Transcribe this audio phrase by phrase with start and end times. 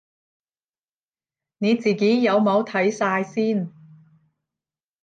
[1.59, 3.71] 你自己有冇睇晒先